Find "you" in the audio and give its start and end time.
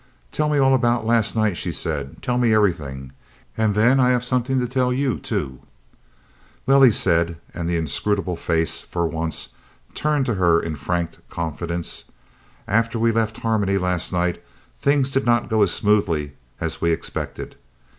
4.91-5.19